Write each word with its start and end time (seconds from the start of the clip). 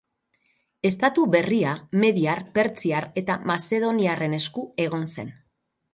Estatu 0.89 1.25
berria 1.35 1.75
mediar, 2.03 2.41
persiar 2.57 3.07
eta 3.23 3.39
mazedoniarren 3.53 4.37
esku 4.39 4.65
egon 4.87 5.07
zen. 5.19 5.35